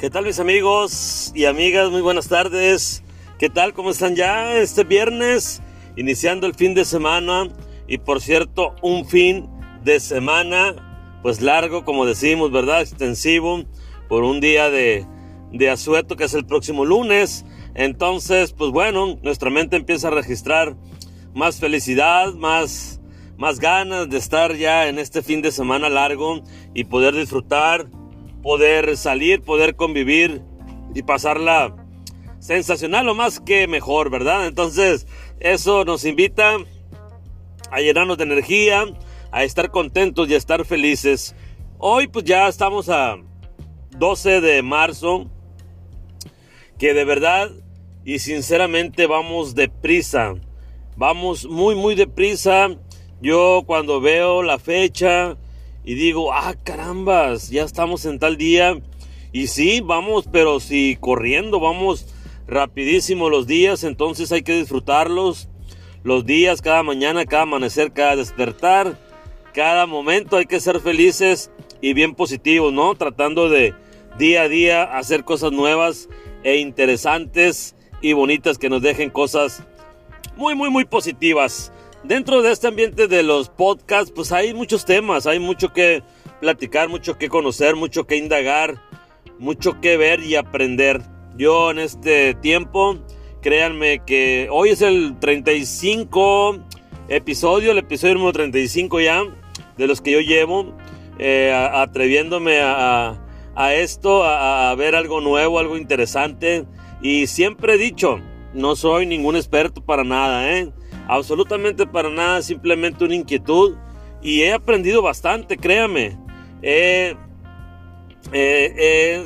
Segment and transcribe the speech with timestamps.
[0.00, 1.90] ¿Qué tal mis amigos y amigas?
[1.90, 3.04] Muy buenas tardes.
[3.38, 3.74] ¿Qué tal?
[3.74, 5.60] ¿Cómo están ya este viernes?
[5.94, 7.50] Iniciando el fin de semana
[7.86, 9.46] y por cierto un fin
[9.84, 12.80] de semana pues largo como decimos, ¿verdad?
[12.80, 13.64] Extensivo
[14.08, 15.04] por un día de,
[15.52, 17.44] de asueto que es el próximo lunes.
[17.74, 20.78] Entonces pues bueno, nuestra mente empieza a registrar
[21.34, 23.02] más felicidad, más,
[23.36, 26.40] más ganas de estar ya en este fin de semana largo
[26.72, 27.90] y poder disfrutar
[28.42, 30.42] poder salir, poder convivir
[30.94, 31.74] y pasarla
[32.38, 34.46] sensacional o más que mejor, ¿verdad?
[34.46, 35.06] Entonces,
[35.38, 36.56] eso nos invita
[37.70, 38.84] a llenarnos de energía,
[39.30, 41.34] a estar contentos y a estar felices.
[41.78, 43.16] Hoy pues ya estamos a
[43.96, 45.30] 12 de marzo,
[46.78, 47.50] que de verdad
[48.04, 50.34] y sinceramente vamos deprisa,
[50.96, 52.68] vamos muy muy deprisa.
[53.20, 55.36] Yo cuando veo la fecha,
[55.84, 58.78] y digo, ah, carambas, ya estamos en tal día.
[59.32, 62.06] Y sí, vamos, pero si corriendo, vamos
[62.46, 65.48] rapidísimo los días, entonces hay que disfrutarlos.
[66.02, 68.98] Los días, cada mañana, cada amanecer, cada despertar,
[69.52, 71.50] cada momento hay que ser felices
[71.80, 72.94] y bien positivos, ¿no?
[72.94, 73.74] Tratando de
[74.18, 76.08] día a día hacer cosas nuevas
[76.42, 79.62] e interesantes y bonitas que nos dejen cosas
[80.36, 81.72] muy, muy, muy positivas.
[82.04, 86.02] Dentro de este ambiente de los podcasts, pues hay muchos temas, hay mucho que
[86.40, 88.82] platicar, mucho que conocer, mucho que indagar,
[89.38, 91.02] mucho que ver y aprender.
[91.36, 92.98] Yo en este tiempo,
[93.42, 96.64] créanme que hoy es el 35
[97.08, 99.22] episodio, el episodio número 35 ya,
[99.76, 100.74] de los que yo llevo,
[101.18, 103.22] eh, atreviéndome a,
[103.54, 106.64] a esto, a, a ver algo nuevo, algo interesante.
[107.02, 108.20] Y siempre he dicho,
[108.54, 110.72] no soy ningún experto para nada, ¿eh?
[111.10, 113.74] Absolutamente para nada, simplemente una inquietud
[114.22, 116.16] y he aprendido bastante, créame.
[116.62, 117.16] He,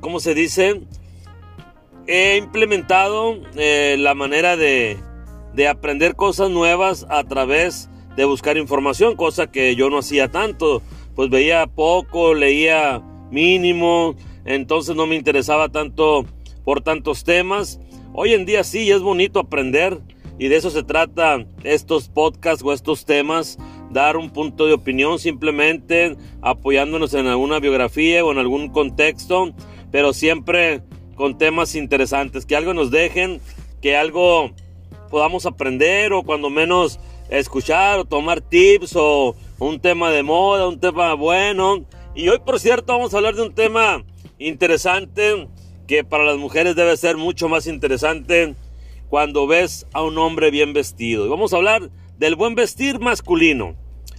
[0.00, 0.80] ¿cómo se dice?
[2.06, 4.96] He implementado eh, la manera de,
[5.52, 10.80] de aprender cosas nuevas a través de buscar información, cosa que yo no hacía tanto,
[11.14, 14.14] pues veía poco, leía mínimo,
[14.46, 16.24] entonces no me interesaba tanto
[16.64, 17.80] por tantos temas.
[18.14, 19.98] Hoy en día sí es bonito aprender,
[20.38, 23.58] y de eso se trata estos podcasts o estos temas,
[23.90, 29.54] dar un punto de opinión simplemente apoyándonos en alguna biografía o en algún contexto,
[29.90, 30.82] pero siempre
[31.14, 33.40] con temas interesantes, que algo nos dejen,
[33.80, 34.50] que algo
[35.10, 40.78] podamos aprender o cuando menos escuchar o tomar tips o un tema de moda, un
[40.78, 41.86] tema bueno.
[42.14, 44.04] Y hoy por cierto vamos a hablar de un tema
[44.38, 45.48] interesante
[45.86, 48.54] que para las mujeres debe ser mucho más interesante
[49.08, 51.28] cuando ves a un hombre bien vestido.
[51.28, 53.76] Vamos a hablar del buen vestir masculino.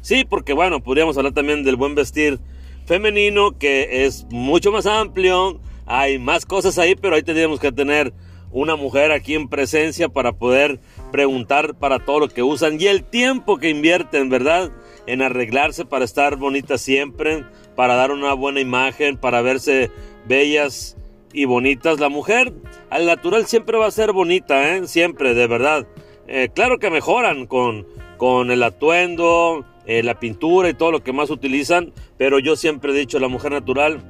[0.00, 2.38] Sí, porque bueno, podríamos hablar también del buen vestir
[2.86, 5.60] femenino, que es mucho más amplio.
[5.86, 8.12] Hay más cosas ahí, pero ahí tendríamos que tener
[8.50, 10.80] una mujer aquí en presencia para poder
[11.12, 14.70] preguntar para todo lo que usan y el tiempo que invierten, ¿verdad?
[15.06, 17.44] En arreglarse para estar bonitas siempre,
[17.76, 19.90] para dar una buena imagen, para verse
[20.26, 20.96] bellas
[21.32, 22.00] y bonitas.
[22.00, 22.52] La mujer
[22.90, 24.86] al natural siempre va a ser bonita, ¿eh?
[24.86, 25.86] siempre, de verdad.
[26.26, 31.12] Eh, claro que mejoran con, con el atuendo, eh, la pintura y todo lo que
[31.12, 34.02] más utilizan, pero yo siempre he dicho, la mujer natural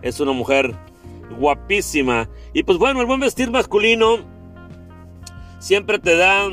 [0.00, 0.74] es una mujer
[1.38, 2.30] guapísima.
[2.54, 4.18] Y pues bueno, el buen vestir masculino
[5.58, 6.48] siempre te da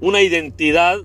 [0.00, 0.98] una identidad,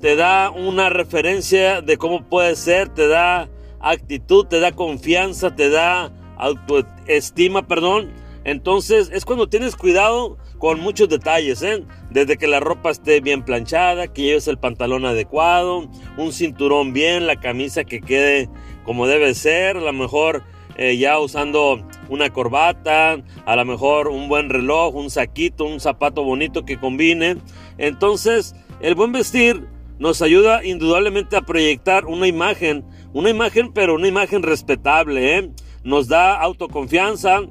[0.00, 3.48] te da una referencia de cómo puede ser, te da
[3.80, 8.12] actitud, te da confianza, te da autoestima, perdón.
[8.44, 11.82] Entonces es cuando tienes cuidado con muchos detalles, ¿eh?
[12.10, 17.26] Desde que la ropa esté bien planchada, que lleves el pantalón adecuado, un cinturón bien,
[17.26, 18.50] la camisa que quede
[18.84, 20.42] como debe ser, a lo mejor
[20.76, 26.22] eh, ya usando una corbata, a lo mejor un buen reloj, un saquito, un zapato
[26.22, 27.36] bonito que combine.
[27.78, 29.66] Entonces, el buen vestir
[29.98, 35.50] nos ayuda indudablemente a proyectar una imagen, una imagen, pero una imagen respetable, ¿eh?
[35.84, 37.42] Nos da autoconfianza.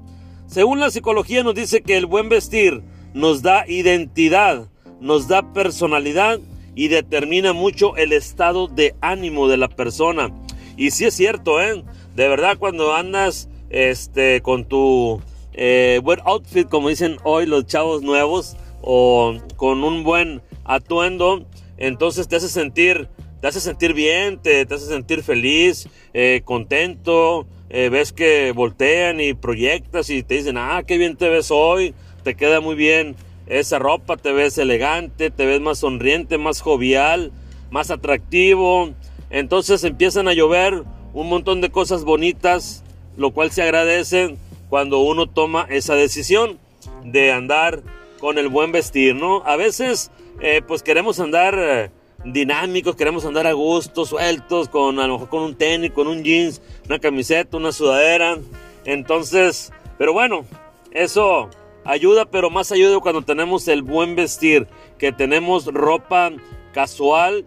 [0.48, 2.84] Según la psicología nos dice que el buen vestir
[3.14, 4.68] nos da identidad,
[5.00, 6.40] nos da personalidad
[6.76, 10.34] y determina mucho el estado de ánimo de la persona.
[10.76, 11.84] Y sí es cierto, ¿eh?
[12.16, 15.22] De verdad cuando andas este, con tu
[15.54, 21.46] eh, buen outfit, como dicen hoy los chavos nuevos, o con un buen atuendo,
[21.78, 23.08] entonces te hace sentir,
[23.42, 29.20] te hace sentir bien, te, te hace sentir feliz, eh, contento, eh, ves que voltean
[29.20, 33.16] y proyectas y te dicen, ah, qué bien te ves hoy, te queda muy bien
[33.48, 37.32] esa ropa, te ves elegante, te ves más sonriente, más jovial,
[37.72, 38.92] más atractivo.
[39.32, 40.84] Entonces empiezan a llover
[41.14, 42.84] un montón de cosas bonitas,
[43.18, 44.38] lo cual se agradece
[44.70, 46.60] cuando uno toma esa decisión
[47.04, 47.82] de andar
[48.20, 49.44] con el buen vestir, ¿no?
[49.48, 50.12] A veces,
[50.42, 51.90] eh, pues queremos andar eh,
[52.26, 56.24] dinámicos, queremos andar a gusto, sueltos, con a lo mejor con un tenis, con un
[56.24, 58.38] jeans, una camiseta, una sudadera.
[58.86, 60.46] Entonces, pero bueno,
[60.92, 61.50] eso
[61.86, 64.68] ayuda, pero más ayuda cuando tenemos el buen vestir,
[64.98, 66.32] que tenemos ropa
[66.74, 67.46] casual,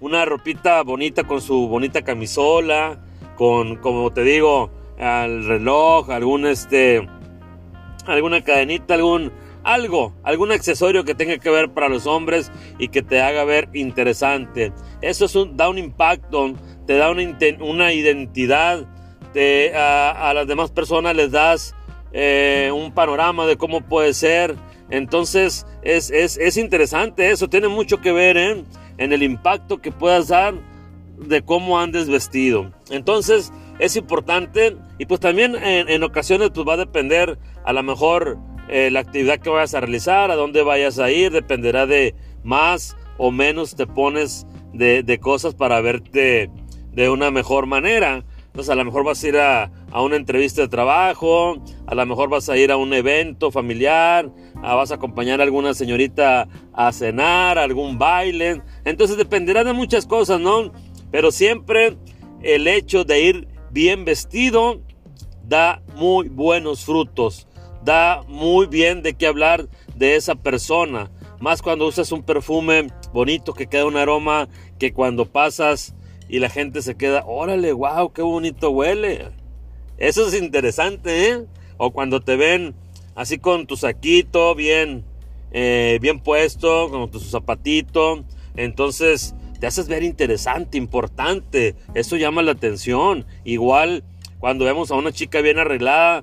[0.00, 3.04] una ropita bonita con su bonita camisola,
[3.36, 7.06] con, como te digo, al reloj, algún este,
[8.06, 9.32] alguna cadenita, algún
[9.66, 13.68] algo, algún accesorio que tenga que ver para los hombres y que te haga ver
[13.74, 14.72] interesante.
[15.02, 16.54] Eso es un, da un impacto,
[16.86, 18.86] te da una, una identidad,
[19.74, 21.74] a, las demás personas les das
[22.12, 24.54] eh, un panorama de cómo puede ser.
[24.88, 28.64] Entonces es, es, es interesante eso, tiene mucho que ver ¿eh?
[28.98, 30.54] en el impacto que puedas dar
[31.18, 32.72] de cómo andes vestido.
[32.88, 37.82] Entonces es importante y pues también en, en ocasiones pues va a depender a lo
[37.82, 42.14] mejor eh, la actividad que vayas a realizar, a dónde vayas a ir, dependerá de
[42.42, 46.50] más o menos te pones de, cosas para verte
[46.92, 48.24] de una mejor manera.
[48.46, 52.28] Entonces a lo mejor vas a ir a, una entrevista de trabajo, a lo mejor
[52.28, 57.58] vas a ir a un evento familiar, vas a acompañar a alguna señorita a cenar,
[57.58, 58.62] a algún baile.
[58.84, 60.72] Entonces dependerá de muchas cosas, ¿no?
[61.10, 61.96] Pero siempre
[62.42, 64.80] el hecho de ir bien vestido
[65.46, 67.46] da muy buenos frutos
[67.84, 71.10] da muy bien de qué hablar de esa persona.
[71.40, 75.94] Más cuando usas un perfume bonito que queda un aroma que cuando pasas
[76.28, 79.28] y la gente se queda, órale, wow, qué bonito huele.
[79.98, 81.44] Eso es interesante, ¿eh?
[81.78, 82.74] O cuando te ven
[83.14, 85.04] así con tu saquito bien,
[85.52, 88.24] eh, bien puesto, con tu zapatito.
[88.56, 91.74] Entonces te haces ver interesante, importante.
[91.94, 93.26] Eso llama la atención.
[93.44, 94.04] Igual
[94.38, 96.22] cuando vemos a una chica bien arreglada,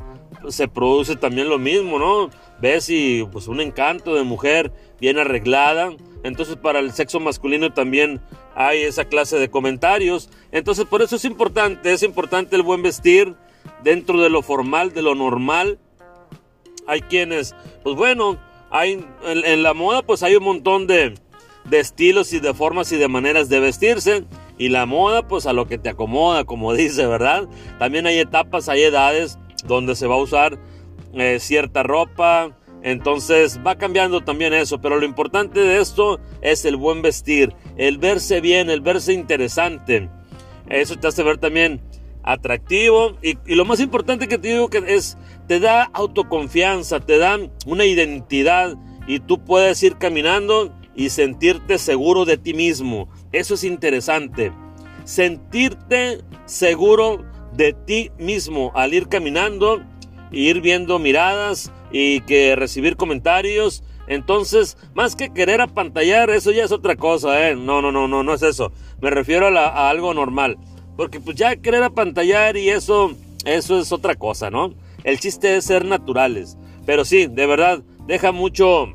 [0.49, 2.29] se produce también lo mismo, ¿no?
[2.59, 5.91] Ves y pues un encanto de mujer bien arreglada.
[6.23, 8.21] Entonces para el sexo masculino también
[8.55, 10.29] hay esa clase de comentarios.
[10.51, 13.35] Entonces por eso es importante, es importante el buen vestir
[13.83, 15.79] dentro de lo formal, de lo normal.
[16.87, 18.37] Hay quienes, pues bueno,
[18.69, 21.15] hay en, la moda pues hay un montón de,
[21.65, 24.25] de estilos y de formas y de maneras de vestirse.
[24.57, 27.47] Y la moda pues a lo que te acomoda, como dice, ¿verdad?
[27.79, 30.59] También hay etapas, hay edades donde se va a usar
[31.13, 32.57] eh, cierta ropa.
[32.81, 37.97] Entonces va cambiando también eso, pero lo importante de esto es el buen vestir, el
[37.97, 40.09] verse bien, el verse interesante.
[40.67, 41.81] Eso te hace ver también
[42.23, 45.17] atractivo y, lo más importante que te digo que es,
[45.47, 48.75] te da autoconfianza, te da una identidad
[49.07, 53.09] y tú puedes ir caminando y sentirte seguro de ti mismo.
[53.31, 54.51] Eso es interesante.
[55.05, 59.81] Sentirte seguro de ti mismo al ir caminando,
[60.31, 63.83] ir viendo miradas y que recibir comentarios.
[64.07, 67.55] Entonces, más que querer apantallar, eso ya es otra cosa, ¿eh?
[67.55, 68.71] No, no, no, no, no es eso.
[69.01, 70.57] Me refiero a, algo normal.
[70.97, 73.13] Porque pues ya querer apantallar y eso,
[73.45, 74.73] eso es otra cosa, ¿no?
[75.03, 76.57] El chiste es ser naturales.
[76.85, 78.93] Pero sí, de verdad, deja mucho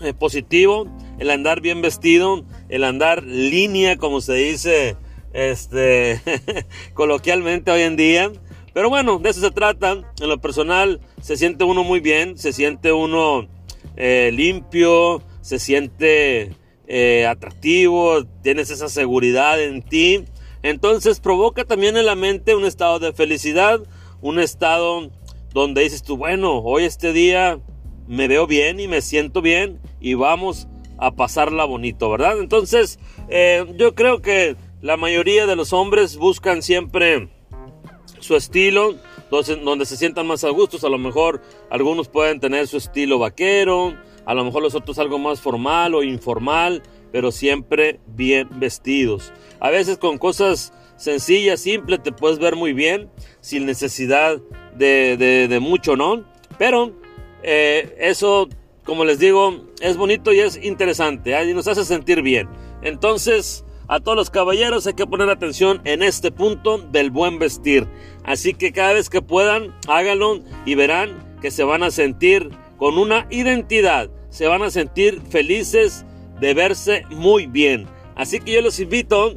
[0.00, 0.86] eh, positivo
[1.18, 4.96] el andar bien vestido, el andar línea, como se dice
[5.32, 6.20] este,
[6.94, 8.32] coloquialmente hoy en día.
[8.74, 9.92] Pero bueno, de eso se trata.
[10.20, 13.48] En lo personal, se siente uno muy bien, se siente uno
[13.96, 16.56] eh, limpio, se siente
[16.86, 20.24] eh, atractivo, tienes esa seguridad en ti.
[20.62, 23.80] Entonces provoca también en la mente un estado de felicidad,
[24.20, 25.10] un estado
[25.52, 27.60] donde dices tú, bueno, hoy este día
[28.06, 30.68] me veo bien y me siento bien y vamos
[30.98, 32.38] a pasarla bonito, ¿verdad?
[32.38, 37.28] Entonces, eh, yo creo que la mayoría de los hombres buscan siempre
[38.18, 38.96] su estilo,
[39.30, 40.82] donde, se sientan más a gustos.
[40.82, 43.96] A lo mejor algunos pueden tener su estilo vaquero,
[44.26, 49.32] a lo mejor los otros algo más formal o informal, pero siempre bien vestidos.
[49.60, 53.08] A veces con cosas sencillas, simples, te puedes ver muy bien,
[53.40, 54.40] sin necesidad
[54.76, 56.24] de, mucho, ¿no?
[56.58, 56.92] Pero
[57.44, 58.48] eh, eso,
[58.84, 61.50] como les digo, es bonito y es interesante, ¿eh?
[61.50, 62.48] y nos hace sentir bien.
[62.82, 67.86] Entonces, a todos los caballeros hay que poner atención en este punto del buen vestir.
[68.24, 72.98] Así que cada vez que puedan, háganlo y verán que se van a sentir con
[72.98, 74.10] una identidad.
[74.30, 76.06] Se van a sentir felices
[76.40, 77.86] de verse muy bien.
[78.14, 79.34] Así que yo los invito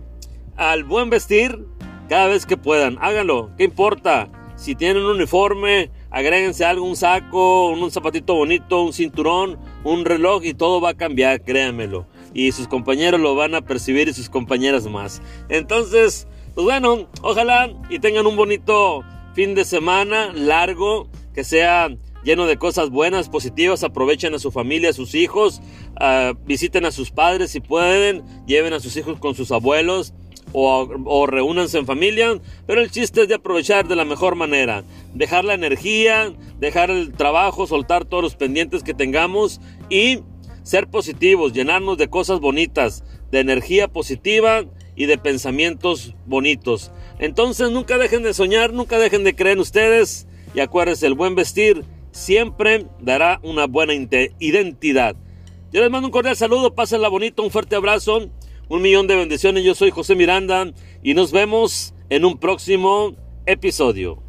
[0.55, 1.65] al buen vestir
[2.07, 2.97] cada vez que puedan.
[3.01, 3.49] Háganlo.
[3.57, 4.29] ¿Qué importa?
[4.55, 10.45] Si tienen un uniforme, agréguense algo, un saco, un zapatito bonito, un cinturón, un reloj
[10.45, 14.29] y todo va a cambiar, créanmelo y sus compañeros lo van a percibir y sus
[14.29, 15.21] compañeras más.
[15.49, 21.89] Entonces, pues bueno, ojalá y tengan un bonito fin de semana largo, que sea
[22.23, 25.61] lleno de cosas buenas, positivas, aprovechen a su familia, a sus hijos,
[26.01, 30.13] uh, visiten a sus padres si pueden, lleven a sus hijos con sus abuelos
[30.51, 34.83] o, o reúnanse en familia, pero el chiste es de aprovechar de la mejor manera,
[35.13, 40.19] dejar la energía, dejar el trabajo, soltar todos los pendientes que tengamos y
[40.65, 46.91] ser positivos, llenarnos de cosas bonitas, de energía positiva y de pensamientos bonitos.
[47.19, 51.35] Entonces nunca dejen de soñar, nunca dejen de creer en ustedes y acuérdense, el buen
[51.35, 55.15] vestir siempre dará una buena identidad.
[55.71, 58.29] Yo les mando un cordial saludo, pásenla bonito, un fuerte abrazo,
[58.67, 59.63] un millón de bendiciones.
[59.63, 64.24] Yo soy José Miranda y nos vemos en un próximo episodio.